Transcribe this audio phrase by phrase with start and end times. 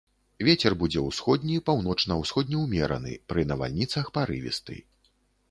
[0.47, 4.81] Вецер будзе ўсходні, паўночна-ўсходні ўмераны, пры навальніцах парывісты.